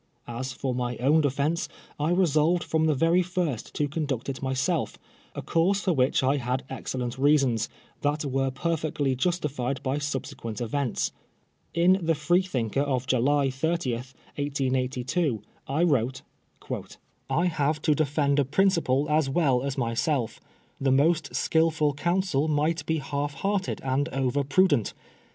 [0.27, 1.69] As for my own defence,
[1.99, 4.97] I resolved from the very first to conduct it myself,
[5.35, 7.69] a course for which I had excellent reasons,
[8.01, 11.11] that were perfectly justified by subsequent events.
[11.75, 15.97] In the Freethinker of July 30, 1882, 1 wrote: OUR FIK8T
[16.67, 16.97] SUMMONS.
[17.27, 20.39] 27 I have to defend a principle as well as myself.
[20.79, 24.95] The most skilful counsel might be naif hearted and over prudent.